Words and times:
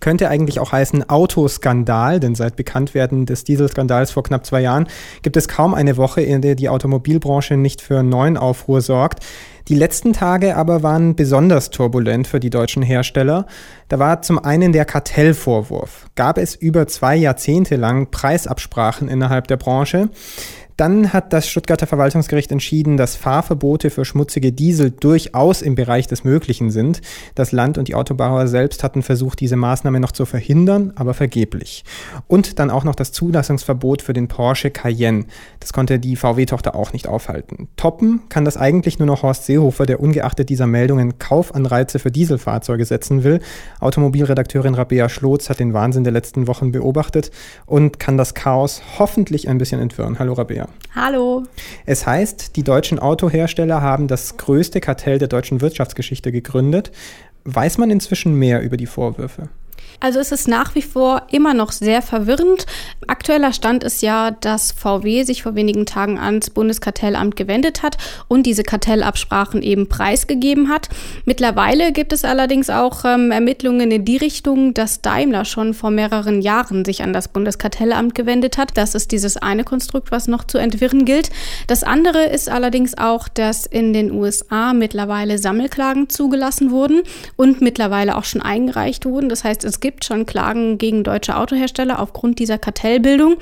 Könnte 0.00 0.28
eigentlich 0.28 0.60
auch 0.60 0.72
heißen 0.72 1.08
Autoskandal, 1.08 2.20
denn 2.20 2.34
seit 2.34 2.56
Bekanntwerden 2.56 3.26
des 3.26 3.44
Dieselskandals 3.44 4.10
vor 4.10 4.22
knapp 4.22 4.46
zwei 4.46 4.60
Jahren 4.60 4.86
gibt 5.22 5.36
es 5.36 5.48
kaum 5.48 5.74
eine 5.74 5.96
Woche, 5.96 6.20
in 6.20 6.42
der 6.42 6.54
die 6.54 6.68
Automobilbranche 6.68 7.56
nicht 7.56 7.80
für 7.80 8.02
neuen 8.02 8.36
Aufruhr 8.36 8.80
sorgt. 8.80 9.24
Die 9.68 9.74
letzten 9.74 10.14
Tage 10.14 10.56
aber 10.56 10.82
waren 10.82 11.14
besonders 11.14 11.68
turbulent 11.68 12.26
für 12.26 12.40
die 12.40 12.48
deutschen 12.48 12.82
Hersteller. 12.82 13.46
Da 13.88 13.98
war 13.98 14.22
zum 14.22 14.38
einen 14.42 14.72
der 14.72 14.86
Kartellvorwurf. 14.86 16.06
Gab 16.14 16.38
es 16.38 16.54
über 16.54 16.86
zwei 16.86 17.16
Jahrzehnte 17.16 17.76
lang 17.76 18.10
Preisabsprachen 18.10 19.08
innerhalb 19.08 19.46
der 19.46 19.58
Branche? 19.58 20.08
Dann 20.78 21.12
hat 21.12 21.32
das 21.32 21.48
Stuttgarter 21.48 21.88
Verwaltungsgericht 21.88 22.52
entschieden, 22.52 22.96
dass 22.96 23.16
Fahrverbote 23.16 23.90
für 23.90 24.04
schmutzige 24.04 24.52
Diesel 24.52 24.92
durchaus 24.92 25.60
im 25.60 25.74
Bereich 25.74 26.06
des 26.06 26.22
Möglichen 26.22 26.70
sind. 26.70 27.00
Das 27.34 27.50
Land 27.50 27.78
und 27.78 27.88
die 27.88 27.96
Autobauer 27.96 28.46
selbst 28.46 28.84
hatten 28.84 29.02
versucht, 29.02 29.40
diese 29.40 29.56
Maßnahme 29.56 29.98
noch 29.98 30.12
zu 30.12 30.24
verhindern, 30.24 30.92
aber 30.94 31.14
vergeblich. 31.14 31.82
Und 32.28 32.60
dann 32.60 32.70
auch 32.70 32.84
noch 32.84 32.94
das 32.94 33.10
Zulassungsverbot 33.10 34.02
für 34.02 34.12
den 34.12 34.28
Porsche 34.28 34.70
Cayenne. 34.70 35.24
Das 35.58 35.72
konnte 35.72 35.98
die 35.98 36.14
VW-Tochter 36.14 36.76
auch 36.76 36.92
nicht 36.92 37.08
aufhalten. 37.08 37.66
Toppen 37.76 38.28
kann 38.28 38.44
das 38.44 38.56
eigentlich 38.56 39.00
nur 39.00 39.06
noch 39.06 39.24
Horst 39.24 39.46
Seehofer, 39.46 39.84
der 39.84 39.98
ungeachtet 39.98 40.48
dieser 40.48 40.68
Meldungen 40.68 41.18
Kaufanreize 41.18 41.98
für 41.98 42.12
Dieselfahrzeuge 42.12 42.84
setzen 42.84 43.24
will. 43.24 43.40
Automobilredakteurin 43.80 44.76
Rabea 44.76 45.08
Schlotz 45.08 45.50
hat 45.50 45.58
den 45.58 45.74
Wahnsinn 45.74 46.04
der 46.04 46.12
letzten 46.12 46.46
Wochen 46.46 46.70
beobachtet 46.70 47.32
und 47.66 47.98
kann 47.98 48.16
das 48.16 48.34
Chaos 48.34 48.80
hoffentlich 49.00 49.48
ein 49.48 49.58
bisschen 49.58 49.80
entwirren. 49.80 50.20
Hallo 50.20 50.34
Rabea. 50.34 50.67
Hallo. 50.94 51.44
Es 51.86 52.06
heißt, 52.06 52.56
die 52.56 52.64
deutschen 52.64 52.98
Autohersteller 52.98 53.80
haben 53.82 54.08
das 54.08 54.36
größte 54.36 54.80
Kartell 54.80 55.18
der 55.18 55.28
deutschen 55.28 55.60
Wirtschaftsgeschichte 55.60 56.32
gegründet. 56.32 56.90
Weiß 57.44 57.78
man 57.78 57.90
inzwischen 57.90 58.34
mehr 58.34 58.62
über 58.62 58.76
die 58.76 58.86
Vorwürfe? 58.86 59.48
Also 60.00 60.20
es 60.20 60.30
ist 60.30 60.46
nach 60.46 60.74
wie 60.74 60.82
vor 60.82 61.22
immer 61.30 61.54
noch 61.54 61.72
sehr 61.72 62.02
verwirrend. 62.02 62.66
Aktueller 63.08 63.52
Stand 63.52 63.82
ist 63.82 64.00
ja, 64.00 64.30
dass 64.30 64.70
VW 64.70 65.24
sich 65.24 65.42
vor 65.42 65.56
wenigen 65.56 65.86
Tagen 65.86 66.18
ans 66.18 66.50
Bundeskartellamt 66.50 67.34
gewendet 67.34 67.82
hat 67.82 67.96
und 68.28 68.46
diese 68.46 68.62
Kartellabsprachen 68.62 69.62
eben 69.62 69.88
preisgegeben 69.88 70.68
hat. 70.68 70.88
Mittlerweile 71.24 71.92
gibt 71.92 72.12
es 72.12 72.24
allerdings 72.24 72.70
auch 72.70 73.04
ähm, 73.04 73.32
Ermittlungen 73.32 73.90
in 73.90 74.04
die 74.04 74.16
Richtung, 74.16 74.72
dass 74.72 75.02
Daimler 75.02 75.44
schon 75.44 75.74
vor 75.74 75.90
mehreren 75.90 76.42
Jahren 76.42 76.84
sich 76.84 77.02
an 77.02 77.12
das 77.12 77.28
Bundeskartellamt 77.28 78.14
gewendet 78.14 78.56
hat. 78.56 78.76
Das 78.76 78.94
ist 78.94 79.10
dieses 79.10 79.36
eine 79.36 79.64
Konstrukt, 79.64 80.12
was 80.12 80.28
noch 80.28 80.44
zu 80.44 80.58
entwirren 80.58 81.06
gilt. 81.06 81.30
Das 81.66 81.82
andere 81.82 82.24
ist 82.24 82.48
allerdings 82.48 82.96
auch, 82.96 83.26
dass 83.26 83.66
in 83.66 83.92
den 83.92 84.12
USA 84.12 84.74
mittlerweile 84.74 85.38
Sammelklagen 85.38 86.08
zugelassen 86.08 86.70
wurden 86.70 87.02
und 87.36 87.60
mittlerweile 87.60 88.16
auch 88.16 88.24
schon 88.24 88.42
eingereicht 88.42 89.04
wurden. 89.04 89.28
Das 89.28 89.42
heißt, 89.42 89.64
es 89.64 89.80
gibt 89.80 89.87
gibt 89.88 90.04
schon 90.04 90.26
Klagen 90.26 90.76
gegen 90.76 91.02
deutsche 91.02 91.34
Autohersteller 91.34 91.98
aufgrund 91.98 92.38
dieser 92.40 92.58
Kartellbildung. 92.58 93.36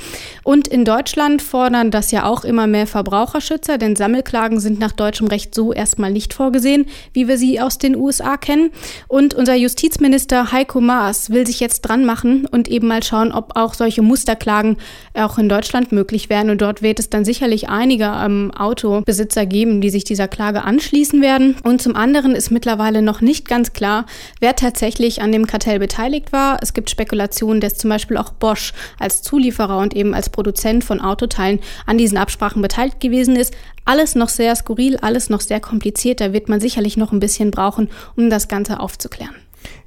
Und 0.45 0.69
in 0.69 0.85
Deutschland 0.85 1.43
fordern 1.43 1.91
das 1.91 2.13
ja 2.13 2.25
auch 2.25 2.45
immer 2.45 2.69
mehr 2.69 2.87
Verbraucherschützer, 2.87 3.79
denn 3.79 3.97
Sammelklagen 3.97 4.61
sind 4.61 4.79
nach 4.79 4.93
deutschem 4.93 5.27
Recht 5.27 5.57
so 5.57 5.73
erstmal 5.73 6.13
nicht 6.13 6.33
vorgesehen, 6.33 6.87
wie 7.13 7.27
wir 7.27 7.37
sie 7.37 7.61
aus 7.61 7.79
den 7.79 7.97
USA 7.97 8.37
kennen. 8.37 8.71
Und 9.09 9.35
unser 9.35 9.57
Justizminister 9.57 10.53
Heiko 10.53 10.81
Maas 10.81 11.31
will 11.31 11.49
sich 11.49 11.59
jetzt 11.59 11.81
dran 11.81 12.05
machen 12.05 12.47
und 12.47 12.69
eben 12.69 12.87
mal 12.87 13.03
schauen, 13.03 13.33
ob 13.33 13.57
auch 13.57 13.75
solche 13.75 14.03
Musterklagen 14.03 14.77
auch 15.15 15.39
in 15.39 15.49
Deutschland 15.49 15.91
möglich 15.91 16.31
wären. 16.31 16.49
Und 16.51 16.63
dort 16.63 16.81
wird 16.81 17.01
es 17.01 17.11
dann 17.11 17.25
sicherlich 17.25 17.69
einige 17.69 18.05
ähm, 18.05 18.53
Autobesitzer 18.57 19.47
geben, 19.47 19.81
die 19.81 19.91
sich 19.91 20.05
dieser 20.05 20.29
Klage 20.29 20.63
anschließen 20.63 21.21
werden. 21.23 21.57
Und 21.65 21.83
zum 21.83 21.97
anderen 21.97 22.37
ist 22.37 22.53
mittlerweile 22.53 23.03
noch 23.03 23.21
nicht 23.21 23.49
ganz 23.49 23.73
klar, 23.73 24.07
wer 24.39 24.55
tatsächlich 24.55 25.23
an 25.23 25.33
dem 25.33 25.49
Kartell 25.49 25.81
beteiligt 25.81 26.31
war 26.31 26.36
war. 26.37 26.59
Es 26.61 26.75
gibt 26.75 26.91
Spekulationen, 26.91 27.61
dass 27.61 27.79
zum 27.79 27.91
Beispiel 27.91 28.19
auch 28.19 28.31
Bosch 28.31 28.73
als 29.01 29.23
Zulieferer 29.23 29.79
und 29.79 29.97
eben 29.97 30.15
als 30.15 30.29
Produzent 30.29 30.85
von 30.85 31.01
Autoteilen 31.01 31.61
an 31.87 31.99
diesen 31.99 32.19
Absprachen 32.19 32.63
beteiligt 32.63 33.01
gewesen 33.01 33.35
ist. 33.35 33.55
Alles 33.85 34.15
noch 34.15 34.29
sehr 34.29 34.55
skurril, 34.55 34.99
alles 34.99 35.31
noch 35.31 35.41
sehr 35.41 35.61
kompliziert. 35.61 36.21
Da 36.21 36.33
wird 36.33 36.49
man 36.49 36.61
sicherlich 36.61 36.97
noch 36.97 37.13
ein 37.13 37.21
bisschen 37.21 37.51
brauchen, 37.51 37.89
um 38.17 38.31
das 38.31 38.49
Ganze 38.49 38.79
aufzuklären. 38.81 39.35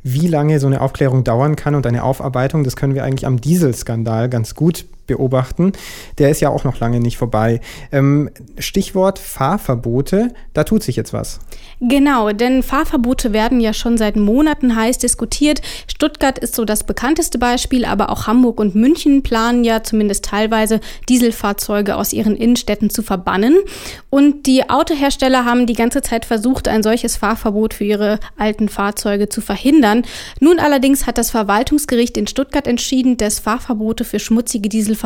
Wie 0.04 0.28
lange 0.28 0.60
so 0.60 0.68
eine 0.68 0.82
Aufklärung 0.82 1.24
dauern 1.24 1.56
kann 1.56 1.76
und 1.76 1.86
eine 1.86 2.04
Aufarbeitung, 2.04 2.64
das 2.64 2.76
können 2.76 2.96
wir 2.96 3.04
eigentlich 3.04 3.28
am 3.28 3.40
Dieselskandal 3.40 4.30
ganz 4.30 4.56
gut 4.56 4.86
beobachten. 5.10 5.74
Der 6.18 6.30
ist 6.30 6.40
ja 6.40 6.50
auch 6.50 6.64
noch 6.64 6.80
lange 6.80 7.02
nicht 7.02 7.18
vorbei. 7.18 7.60
Ähm, 7.92 8.30
Stichwort 8.58 9.20
Fahrverbote, 9.20 10.30
da 10.54 10.64
tut 10.64 10.84
sich 10.84 10.96
jetzt 10.96 11.12
was. 11.12 11.40
Genau, 11.82 12.32
denn 12.32 12.62
Fahrverbote 12.62 13.34
werden 13.34 13.60
ja 13.60 13.74
schon 13.74 13.98
seit 13.98 14.16
Monaten 14.16 14.76
heiß 14.76 15.00
diskutiert. 15.00 15.62
Stuttgart 15.88 16.38
ist 16.38 16.56
so 16.56 16.64
das 16.64 16.84
bekannteste 16.84 17.38
Beispiel, 17.38 17.86
aber 17.86 18.10
auch 18.10 18.28
Hamburg 18.28 18.60
und 18.60 18.76
München 18.76 19.24
planen 19.24 19.64
ja 19.64 19.82
zumindest 19.82 20.26
teilweise 20.26 20.80
Dieselfahrzeuge 21.10 21.96
aus 21.96 22.14
ihren 22.14 22.36
Innenstädten 22.36 22.90
zu 22.90 23.02
verbannen. 23.02 23.58
Und 24.10 24.46
die 24.46 24.70
Autohersteller 24.70 25.46
haben 25.46 25.66
die 25.66 25.74
ganze 25.74 26.02
Zeit 26.02 26.26
versucht, 26.26 26.68
ein 26.68 26.84
solches 26.84 27.18
Fahrverbot 27.18 27.74
für 27.74 27.86
ihre 27.86 28.20
alten 28.38 28.70
Fahrzeuge 28.70 29.30
zu 29.30 29.42
verhindern. 29.42 30.04
Nun 30.40 30.60
allerdings 30.60 31.08
hat 31.08 31.18
das 31.18 31.32
Verwaltungsgericht 31.32 32.16
in 32.18 32.28
Stuttgart 32.28 32.68
entschieden, 32.68 33.18
dass 33.18 33.40
Fahrverbote 33.40 34.04
für 34.04 34.20
schmutzige 34.20 34.70
Dieselfahrzeuge 34.70 34.99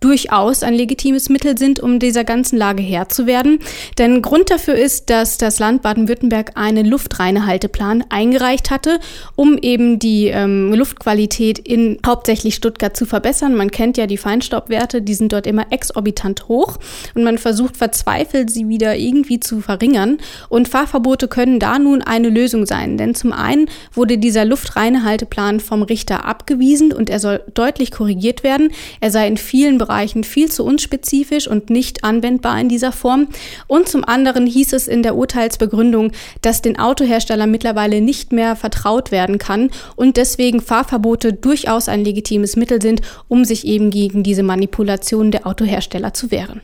durchaus 0.00 0.62
ein 0.62 0.74
legitimes 0.74 1.28
Mittel 1.28 1.58
sind, 1.58 1.80
um 1.80 1.98
dieser 1.98 2.24
ganzen 2.24 2.56
Lage 2.56 2.82
Herr 2.82 3.08
zu 3.08 3.26
werden. 3.26 3.58
Denn 3.98 4.22
Grund 4.22 4.50
dafür 4.50 4.74
ist, 4.74 5.10
dass 5.10 5.38
das 5.38 5.58
Land 5.58 5.82
Baden-Württemberg 5.82 6.52
einen 6.54 6.86
Luftreinhalteplan 6.86 8.04
eingereicht 8.08 8.70
hatte, 8.70 9.00
um 9.36 9.58
eben 9.58 9.98
die 9.98 10.28
ähm, 10.28 10.72
Luftqualität 10.72 11.58
in 11.58 11.98
hauptsächlich 12.06 12.54
Stuttgart 12.54 12.96
zu 12.96 13.06
verbessern. 13.06 13.54
Man 13.54 13.70
kennt 13.70 13.96
ja 13.96 14.06
die 14.06 14.16
Feinstaubwerte, 14.16 15.02
die 15.02 15.14
sind 15.14 15.32
dort 15.32 15.46
immer 15.46 15.66
exorbitant 15.70 16.48
hoch 16.48 16.78
und 17.14 17.24
man 17.24 17.38
versucht 17.38 17.76
verzweifelt, 17.76 18.50
sie 18.50 18.68
wieder 18.68 18.96
irgendwie 18.96 19.40
zu 19.40 19.60
verringern. 19.60 20.18
Und 20.48 20.68
Fahrverbote 20.68 21.28
können 21.28 21.58
da 21.60 21.78
nun 21.78 22.02
eine 22.02 22.28
Lösung 22.28 22.66
sein, 22.66 22.96
denn 22.96 23.14
zum 23.14 23.32
einen 23.32 23.68
wurde 23.92 24.18
dieser 24.18 24.44
Luftreinhalteplan 24.44 25.60
vom 25.60 25.82
Richter 25.82 26.24
abgewiesen 26.24 26.92
und 26.92 27.10
er 27.10 27.20
soll 27.20 27.42
deutlich 27.54 27.90
korrigiert 27.90 28.42
werden. 28.42 28.70
Er 29.00 29.09
sei 29.10 29.26
in 29.26 29.36
vielen 29.36 29.78
Bereichen 29.78 30.24
viel 30.24 30.50
zu 30.50 30.64
unspezifisch 30.64 31.48
und 31.48 31.70
nicht 31.70 32.04
anwendbar 32.04 32.60
in 32.60 32.68
dieser 32.68 32.92
Form. 32.92 33.28
Und 33.66 33.88
zum 33.88 34.04
anderen 34.04 34.46
hieß 34.46 34.72
es 34.72 34.88
in 34.88 35.02
der 35.02 35.16
Urteilsbegründung, 35.16 35.70
Begründung, 35.70 36.12
dass 36.42 36.62
den 36.62 36.78
Autoherstellern 36.78 37.50
mittlerweile 37.50 38.00
nicht 38.00 38.32
mehr 38.32 38.56
vertraut 38.56 39.10
werden 39.10 39.38
kann 39.38 39.70
und 39.96 40.16
deswegen 40.16 40.60
Fahrverbote 40.60 41.32
durchaus 41.32 41.88
ein 41.88 42.04
legitimes 42.04 42.56
Mittel 42.56 42.82
sind, 42.82 43.00
um 43.28 43.44
sich 43.44 43.66
eben 43.66 43.90
gegen 43.90 44.22
diese 44.22 44.42
Manipulation 44.42 45.30
der 45.30 45.46
Autohersteller 45.46 46.12
zu 46.12 46.30
wehren. 46.30 46.60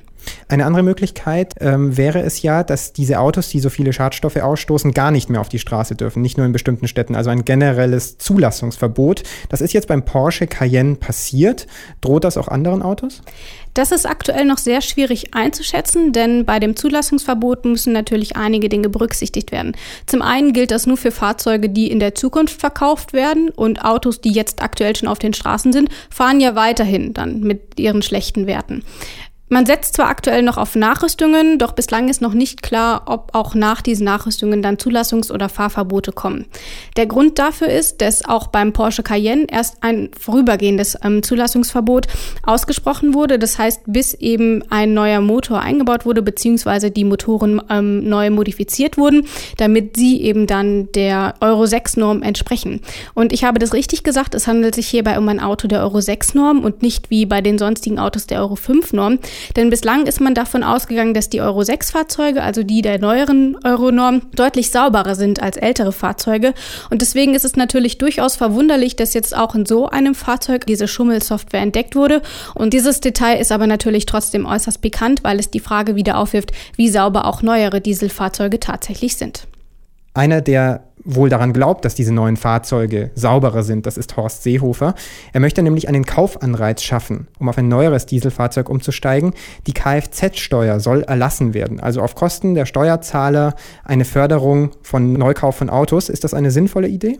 Eine 0.48 0.66
andere 0.66 0.82
Möglichkeit 0.82 1.54
ähm, 1.60 1.96
wäre 1.96 2.20
es 2.20 2.42
ja, 2.42 2.62
dass 2.62 2.92
diese 2.92 3.20
Autos, 3.20 3.48
die 3.48 3.60
so 3.60 3.70
viele 3.70 3.92
Schadstoffe 3.92 4.36
ausstoßen, 4.36 4.92
gar 4.92 5.10
nicht 5.10 5.28
mehr 5.30 5.40
auf 5.40 5.48
die 5.48 5.58
Straße 5.58 5.94
dürfen, 5.94 6.22
nicht 6.22 6.36
nur 6.36 6.46
in 6.46 6.52
bestimmten 6.52 6.88
Städten. 6.88 7.14
Also 7.14 7.30
ein 7.30 7.44
generelles 7.44 8.18
Zulassungsverbot. 8.18 9.22
Das 9.48 9.60
ist 9.60 9.72
jetzt 9.72 9.88
beim 9.88 10.04
Porsche 10.04 10.46
Cayenne 10.46 10.96
passiert. 10.96 11.66
Droht 12.00 12.24
das 12.24 12.36
auch 12.36 12.48
anderen 12.48 12.82
Autos? 12.82 13.22
Das 13.76 13.92
ist 13.92 14.06
aktuell 14.06 14.46
noch 14.46 14.56
sehr 14.56 14.80
schwierig 14.80 15.34
einzuschätzen, 15.34 16.14
denn 16.14 16.46
bei 16.46 16.58
dem 16.58 16.76
Zulassungsverbot 16.76 17.66
müssen 17.66 17.92
natürlich 17.92 18.34
einige 18.34 18.70
Dinge 18.70 18.88
berücksichtigt 18.88 19.52
werden. 19.52 19.76
Zum 20.06 20.22
einen 20.22 20.54
gilt 20.54 20.70
das 20.70 20.86
nur 20.86 20.96
für 20.96 21.10
Fahrzeuge, 21.10 21.68
die 21.68 21.90
in 21.90 22.00
der 22.00 22.14
Zukunft 22.14 22.58
verkauft 22.58 23.12
werden 23.12 23.50
und 23.50 23.84
Autos, 23.84 24.22
die 24.22 24.32
jetzt 24.32 24.62
aktuell 24.62 24.96
schon 24.96 25.08
auf 25.08 25.18
den 25.18 25.34
Straßen 25.34 25.74
sind, 25.74 25.90
fahren 26.08 26.40
ja 26.40 26.54
weiterhin 26.54 27.12
dann 27.12 27.40
mit 27.40 27.78
ihren 27.78 28.00
schlechten 28.00 28.46
Werten. 28.46 28.82
Man 29.48 29.64
setzt 29.64 29.94
zwar 29.94 30.08
aktuell 30.08 30.42
noch 30.42 30.56
auf 30.56 30.74
Nachrüstungen, 30.74 31.60
doch 31.60 31.70
bislang 31.70 32.08
ist 32.08 32.20
noch 32.20 32.34
nicht 32.34 32.62
klar, 32.62 33.02
ob 33.06 33.32
auch 33.32 33.54
nach 33.54 33.80
diesen 33.80 34.04
Nachrüstungen 34.04 34.60
dann 34.60 34.76
Zulassungs- 34.76 35.30
oder 35.30 35.48
Fahrverbote 35.48 36.10
kommen. 36.10 36.46
Der 36.96 37.06
Grund 37.06 37.38
dafür 37.38 37.68
ist, 37.68 38.00
dass 38.00 38.24
auch 38.24 38.48
beim 38.48 38.72
Porsche 38.72 39.04
Cayenne 39.04 39.46
erst 39.48 39.84
ein 39.84 40.10
vorübergehendes 40.18 40.98
ähm, 41.04 41.22
Zulassungsverbot 41.22 42.08
ausgesprochen 42.42 43.14
wurde. 43.14 43.38
Das 43.38 43.56
heißt, 43.56 43.82
bis 43.86 44.14
eben 44.14 44.64
ein 44.70 44.94
neuer 44.94 45.20
Motor 45.20 45.60
eingebaut 45.60 46.06
wurde, 46.06 46.22
beziehungsweise 46.22 46.90
die 46.90 47.04
Motoren 47.04 47.62
ähm, 47.70 48.08
neu 48.08 48.30
modifiziert 48.30 48.98
wurden, 48.98 49.28
damit 49.58 49.96
sie 49.96 50.22
eben 50.22 50.48
dann 50.48 50.90
der 50.90 51.34
Euro 51.40 51.62
6-Norm 51.62 52.22
entsprechen. 52.22 52.80
Und 53.14 53.32
ich 53.32 53.44
habe 53.44 53.60
das 53.60 53.74
richtig 53.74 54.02
gesagt, 54.02 54.34
es 54.34 54.48
handelt 54.48 54.74
sich 54.74 54.88
hierbei 54.88 55.18
um 55.18 55.28
ein 55.28 55.38
Auto 55.38 55.68
der 55.68 55.82
Euro 55.82 55.98
6-Norm 55.98 56.64
und 56.64 56.82
nicht 56.82 57.10
wie 57.10 57.26
bei 57.26 57.40
den 57.40 57.58
sonstigen 57.58 58.00
Autos 58.00 58.26
der 58.26 58.40
Euro 58.40 58.54
5-Norm. 58.54 59.20
Denn 59.56 59.70
bislang 59.70 60.06
ist 60.06 60.20
man 60.20 60.34
davon 60.34 60.62
ausgegangen, 60.62 61.14
dass 61.14 61.28
die 61.28 61.40
Euro 61.40 61.62
6 61.62 61.90
Fahrzeuge, 61.90 62.42
also 62.42 62.62
die 62.62 62.82
der 62.82 62.98
neueren 62.98 63.56
Euronorm, 63.64 64.22
deutlich 64.34 64.70
sauberer 64.70 65.14
sind 65.14 65.42
als 65.42 65.56
ältere 65.56 65.92
Fahrzeuge. 65.92 66.54
Und 66.90 67.02
deswegen 67.02 67.34
ist 67.34 67.44
es 67.44 67.56
natürlich 67.56 67.98
durchaus 67.98 68.36
verwunderlich, 68.36 68.96
dass 68.96 69.14
jetzt 69.14 69.36
auch 69.36 69.54
in 69.54 69.66
so 69.66 69.88
einem 69.88 70.14
Fahrzeug 70.14 70.66
diese 70.66 70.88
Schummelsoftware 70.88 71.60
entdeckt 71.62 71.96
wurde. 71.96 72.22
Und 72.54 72.72
dieses 72.72 73.00
Detail 73.00 73.38
ist 73.38 73.52
aber 73.52 73.66
natürlich 73.66 74.06
trotzdem 74.06 74.46
äußerst 74.46 74.80
pikant, 74.80 75.24
weil 75.24 75.38
es 75.38 75.50
die 75.50 75.60
Frage 75.60 75.96
wieder 75.96 76.18
aufwirft, 76.18 76.52
wie 76.76 76.88
sauber 76.88 77.26
auch 77.26 77.42
neuere 77.42 77.80
Dieselfahrzeuge 77.80 78.60
tatsächlich 78.60 79.16
sind. 79.16 79.46
Einer, 80.16 80.40
der 80.40 80.84
wohl 81.04 81.28
daran 81.28 81.52
glaubt, 81.52 81.84
dass 81.84 81.94
diese 81.94 82.12
neuen 82.12 82.38
Fahrzeuge 82.38 83.10
sauberer 83.14 83.62
sind, 83.62 83.84
das 83.84 83.98
ist 83.98 84.16
Horst 84.16 84.42
Seehofer. 84.42 84.94
Er 85.34 85.40
möchte 85.40 85.62
nämlich 85.62 85.88
einen 85.88 86.06
Kaufanreiz 86.06 86.82
schaffen, 86.82 87.28
um 87.38 87.50
auf 87.50 87.58
ein 87.58 87.68
neueres 87.68 88.06
Dieselfahrzeug 88.06 88.70
umzusteigen. 88.70 89.34
Die 89.66 89.74
Kfz-Steuer 89.74 90.80
soll 90.80 91.02
erlassen 91.02 91.52
werden, 91.52 91.80
also 91.80 92.00
auf 92.00 92.14
Kosten 92.14 92.54
der 92.54 92.64
Steuerzahler 92.64 93.54
eine 93.84 94.06
Förderung 94.06 94.70
von 94.80 95.12
Neukauf 95.12 95.56
von 95.56 95.68
Autos. 95.68 96.08
Ist 96.08 96.24
das 96.24 96.32
eine 96.32 96.50
sinnvolle 96.50 96.88
Idee? 96.88 97.18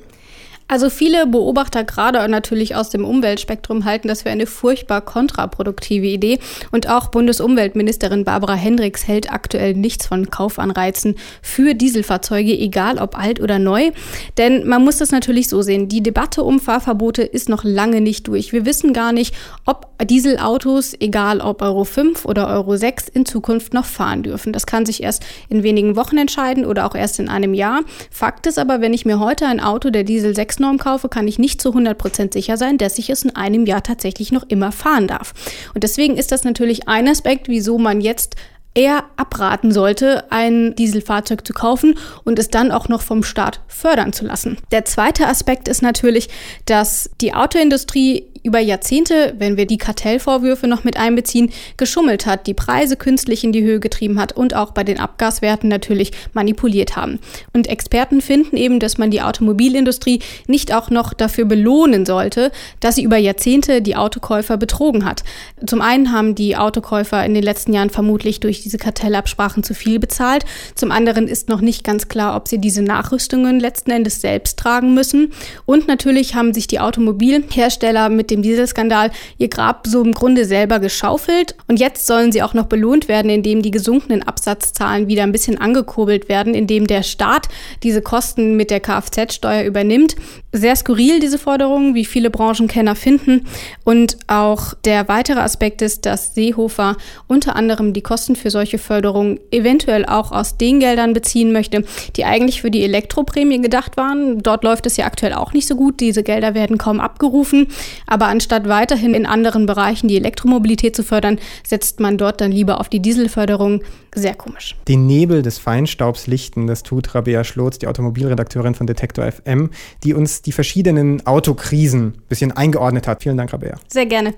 Also 0.68 0.90
viele 0.90 1.28
Beobachter, 1.28 1.84
gerade 1.84 2.28
natürlich 2.28 2.74
aus 2.74 2.90
dem 2.90 3.04
Umweltspektrum, 3.04 3.84
halten 3.84 4.08
das 4.08 4.22
für 4.22 4.30
eine 4.30 4.46
furchtbar 4.46 5.00
kontraproduktive 5.00 6.06
Idee. 6.06 6.40
Und 6.72 6.88
auch 6.88 7.08
Bundesumweltministerin 7.08 8.24
Barbara 8.24 8.54
Hendricks 8.54 9.06
hält 9.06 9.30
aktuell 9.30 9.74
nichts 9.74 10.06
von 10.06 10.28
Kaufanreizen 10.28 11.14
für 11.40 11.74
Dieselfahrzeuge, 11.74 12.52
egal 12.52 12.98
ob 12.98 13.16
alt 13.16 13.40
oder 13.40 13.60
neu. 13.60 13.92
Denn 14.38 14.66
man 14.66 14.82
muss 14.82 14.98
das 14.98 15.12
natürlich 15.12 15.48
so 15.48 15.62
sehen, 15.62 15.88
die 15.88 16.02
Debatte 16.02 16.42
um 16.42 16.58
Fahrverbote 16.58 17.22
ist 17.22 17.48
noch 17.48 17.62
lange 17.62 18.00
nicht 18.00 18.26
durch. 18.26 18.52
Wir 18.52 18.66
wissen 18.66 18.92
gar 18.92 19.12
nicht, 19.12 19.34
ob 19.66 19.86
Dieselautos, 20.04 20.94
egal 20.98 21.40
ob 21.40 21.62
Euro 21.62 21.84
5 21.84 22.24
oder 22.24 22.48
Euro 22.48 22.76
6, 22.76 23.08
in 23.08 23.24
Zukunft 23.24 23.72
noch 23.72 23.86
fahren 23.86 24.24
dürfen. 24.24 24.52
Das 24.52 24.66
kann 24.66 24.84
sich 24.84 25.02
erst 25.02 25.24
in 25.48 25.62
wenigen 25.62 25.94
Wochen 25.94 26.18
entscheiden 26.18 26.66
oder 26.66 26.86
auch 26.86 26.96
erst 26.96 27.20
in 27.20 27.28
einem 27.28 27.54
Jahr. 27.54 27.82
Fakt 28.10 28.48
ist 28.48 28.58
aber, 28.58 28.80
wenn 28.80 28.92
ich 28.92 29.06
mir 29.06 29.20
heute 29.20 29.46
ein 29.46 29.60
Auto 29.60 29.90
der 29.90 30.02
Diesel 30.02 30.34
6 30.34 30.55
Norm 30.58 30.78
kaufe, 30.78 31.08
kann 31.08 31.28
ich 31.28 31.38
nicht 31.38 31.60
zu 31.60 31.70
100% 31.70 32.32
sicher 32.32 32.56
sein, 32.56 32.78
dass 32.78 32.98
ich 32.98 33.10
es 33.10 33.22
in 33.22 33.34
einem 33.36 33.66
Jahr 33.66 33.82
tatsächlich 33.82 34.32
noch 34.32 34.44
immer 34.48 34.72
fahren 34.72 35.06
darf. 35.06 35.34
Und 35.74 35.84
deswegen 35.84 36.16
ist 36.16 36.32
das 36.32 36.44
natürlich 36.44 36.88
ein 36.88 37.08
Aspekt, 37.08 37.48
wieso 37.48 37.78
man 37.78 38.00
jetzt 38.00 38.36
eher 38.76 39.04
abraten 39.16 39.72
sollte, 39.72 40.30
ein 40.30 40.74
Dieselfahrzeug 40.76 41.46
zu 41.46 41.54
kaufen 41.54 41.98
und 42.24 42.38
es 42.38 42.48
dann 42.48 42.70
auch 42.70 42.88
noch 42.88 43.00
vom 43.00 43.22
Staat 43.22 43.60
fördern 43.68 44.12
zu 44.12 44.26
lassen. 44.26 44.58
Der 44.70 44.84
zweite 44.84 45.26
Aspekt 45.26 45.66
ist 45.66 45.82
natürlich, 45.82 46.28
dass 46.66 47.10
die 47.20 47.34
Autoindustrie 47.34 48.26
über 48.46 48.60
Jahrzehnte, 48.60 49.34
wenn 49.38 49.56
wir 49.56 49.66
die 49.66 49.76
Kartellvorwürfe 49.76 50.68
noch 50.68 50.84
mit 50.84 50.96
einbeziehen, 50.96 51.50
geschummelt 51.76 52.26
hat, 52.26 52.46
die 52.46 52.54
Preise 52.54 52.96
künstlich 52.96 53.42
in 53.42 53.52
die 53.52 53.62
Höhe 53.62 53.80
getrieben 53.80 54.20
hat 54.20 54.32
und 54.32 54.54
auch 54.54 54.70
bei 54.70 54.84
den 54.84 55.00
Abgaswerten 55.00 55.68
natürlich 55.68 56.12
manipuliert 56.32 56.96
haben. 56.96 57.18
Und 57.52 57.66
Experten 57.66 58.20
finden 58.20 58.56
eben, 58.56 58.78
dass 58.78 58.98
man 58.98 59.10
die 59.10 59.20
Automobilindustrie 59.20 60.20
nicht 60.46 60.72
auch 60.72 60.90
noch 60.90 61.12
dafür 61.12 61.44
belohnen 61.44 62.06
sollte, 62.06 62.52
dass 62.78 62.94
sie 62.94 63.02
über 63.02 63.16
Jahrzehnte 63.16 63.82
die 63.82 63.96
Autokäufer 63.96 64.56
betrogen 64.56 65.04
hat. 65.04 65.24
Zum 65.66 65.82
einen 65.82 66.12
haben 66.12 66.36
die 66.36 66.56
Autokäufer 66.56 67.24
in 67.24 67.34
den 67.34 67.42
letzten 67.42 67.72
Jahren 67.72 67.90
vermutlich 67.90 68.38
durch 68.38 68.62
diese 68.62 68.78
Kartellabsprachen 68.78 69.64
zu 69.64 69.74
viel 69.74 69.98
bezahlt. 69.98 70.44
Zum 70.76 70.92
anderen 70.92 71.26
ist 71.26 71.48
noch 71.48 71.60
nicht 71.60 71.82
ganz 71.82 72.06
klar, 72.06 72.36
ob 72.36 72.46
sie 72.46 72.58
diese 72.58 72.82
Nachrüstungen 72.82 73.58
letzten 73.58 73.90
Endes 73.90 74.20
selbst 74.20 74.56
tragen 74.58 74.94
müssen. 74.94 75.32
Und 75.64 75.88
natürlich 75.88 76.36
haben 76.36 76.54
sich 76.54 76.68
die 76.68 76.78
Automobilhersteller 76.78 78.08
mit 78.08 78.30
dem 78.30 78.35
dem 78.36 78.42
Dieselskandal 78.42 79.10
ihr 79.38 79.48
Grab 79.48 79.86
so 79.86 80.02
im 80.02 80.12
Grunde 80.12 80.44
selber 80.44 80.78
geschaufelt. 80.78 81.56
Und 81.66 81.80
jetzt 81.80 82.06
sollen 82.06 82.32
sie 82.32 82.42
auch 82.42 82.54
noch 82.54 82.66
belohnt 82.66 83.08
werden, 83.08 83.30
indem 83.30 83.62
die 83.62 83.70
gesunkenen 83.70 84.22
Absatzzahlen 84.22 85.08
wieder 85.08 85.22
ein 85.22 85.32
bisschen 85.32 85.58
angekurbelt 85.58 86.28
werden, 86.28 86.54
indem 86.54 86.86
der 86.86 87.02
Staat 87.02 87.48
diese 87.82 88.02
Kosten 88.02 88.56
mit 88.56 88.70
der 88.70 88.80
Kfz-Steuer 88.80 89.64
übernimmt. 89.64 90.16
Sehr 90.52 90.76
skurril 90.76 91.20
diese 91.20 91.38
Forderungen, 91.38 91.94
wie 91.94 92.04
viele 92.04 92.30
Branchenkenner 92.30 92.94
finden. 92.94 93.46
Und 93.84 94.16
auch 94.26 94.74
der 94.84 95.08
weitere 95.08 95.40
Aspekt 95.40 95.82
ist, 95.82 96.06
dass 96.06 96.34
Seehofer 96.34 96.96
unter 97.26 97.56
anderem 97.56 97.92
die 97.92 98.02
Kosten 98.02 98.36
für 98.36 98.50
solche 98.50 98.78
Förderungen 98.78 99.40
eventuell 99.50 100.06
auch 100.06 100.32
aus 100.32 100.56
den 100.56 100.80
Geldern 100.80 101.12
beziehen 101.12 101.52
möchte, 101.52 101.84
die 102.16 102.24
eigentlich 102.24 102.62
für 102.62 102.70
die 102.70 102.84
Elektroprämie 102.84 103.60
gedacht 103.60 103.96
waren. 103.96 104.42
Dort 104.42 104.64
läuft 104.64 104.86
es 104.86 104.96
ja 104.96 105.06
aktuell 105.06 105.32
auch 105.34 105.52
nicht 105.52 105.66
so 105.66 105.76
gut. 105.76 106.00
Diese 106.00 106.22
Gelder 106.22 106.54
werden 106.54 106.78
kaum 106.78 107.00
abgerufen. 107.00 107.68
Aber 108.06 108.25
aber 108.26 108.32
anstatt 108.32 108.68
weiterhin 108.68 109.14
in 109.14 109.24
anderen 109.24 109.66
Bereichen 109.66 110.08
die 110.08 110.16
Elektromobilität 110.16 110.96
zu 110.96 111.04
fördern, 111.04 111.38
setzt 111.64 112.00
man 112.00 112.18
dort 112.18 112.40
dann 112.40 112.50
lieber 112.50 112.80
auf 112.80 112.88
die 112.88 112.98
Dieselförderung. 112.98 113.82
Sehr 114.14 114.34
komisch. 114.34 114.74
Den 114.88 115.06
Nebel 115.06 115.42
des 115.42 115.58
Feinstaubs 115.58 116.26
lichten, 116.26 116.66
das 116.66 116.82
tut 116.82 117.14
Rabea 117.14 117.44
Schlotz, 117.44 117.78
die 117.78 117.86
Automobilredakteurin 117.86 118.74
von 118.74 118.88
Detektor 118.88 119.30
FM, 119.30 119.70
die 120.02 120.12
uns 120.12 120.42
die 120.42 120.50
verschiedenen 120.50 121.24
Autokrisen 121.24 122.06
ein 122.06 122.22
bisschen 122.28 122.50
eingeordnet 122.50 123.06
hat. 123.06 123.22
Vielen 123.22 123.36
Dank, 123.36 123.52
Rabea. 123.52 123.76
Sehr 123.86 124.06
gerne. 124.06 124.34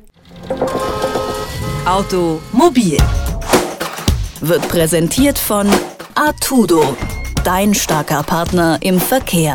Automobil 1.86 2.98
wird 4.42 4.68
präsentiert 4.68 5.38
von 5.38 5.66
Artudo, 6.14 6.94
dein 7.42 7.72
starker 7.72 8.22
Partner 8.22 8.78
im 8.82 9.00
Verkehr. 9.00 9.54